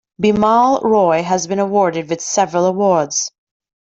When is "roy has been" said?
0.81-1.59